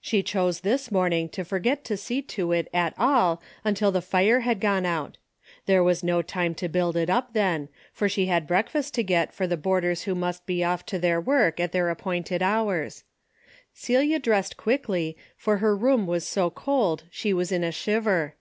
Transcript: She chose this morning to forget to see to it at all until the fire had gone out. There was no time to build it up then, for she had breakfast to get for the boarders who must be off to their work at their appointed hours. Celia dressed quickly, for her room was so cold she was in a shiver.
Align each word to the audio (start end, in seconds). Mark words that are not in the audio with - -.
She 0.00 0.22
chose 0.22 0.60
this 0.60 0.92
morning 0.92 1.28
to 1.30 1.44
forget 1.44 1.82
to 1.86 1.96
see 1.96 2.22
to 2.22 2.52
it 2.52 2.68
at 2.72 2.94
all 2.96 3.42
until 3.64 3.90
the 3.90 4.00
fire 4.00 4.38
had 4.38 4.60
gone 4.60 4.86
out. 4.86 5.18
There 5.66 5.82
was 5.82 6.04
no 6.04 6.22
time 6.22 6.54
to 6.54 6.68
build 6.68 6.96
it 6.96 7.10
up 7.10 7.32
then, 7.32 7.68
for 7.92 8.08
she 8.08 8.26
had 8.26 8.46
breakfast 8.46 8.94
to 8.94 9.02
get 9.02 9.32
for 9.34 9.48
the 9.48 9.56
boarders 9.56 10.02
who 10.02 10.14
must 10.14 10.46
be 10.46 10.62
off 10.62 10.86
to 10.86 10.98
their 11.00 11.20
work 11.20 11.58
at 11.58 11.72
their 11.72 11.90
appointed 11.90 12.40
hours. 12.40 13.02
Celia 13.72 14.20
dressed 14.20 14.56
quickly, 14.56 15.16
for 15.36 15.56
her 15.56 15.76
room 15.76 16.06
was 16.06 16.24
so 16.24 16.50
cold 16.50 17.02
she 17.10 17.34
was 17.34 17.50
in 17.50 17.64
a 17.64 17.72
shiver. 17.72 18.36